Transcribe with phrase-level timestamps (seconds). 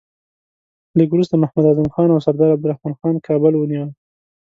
[0.97, 3.91] لږ وروسته محمد اعظم خان او سردار عبدالرحمن خان کابل ونیوی.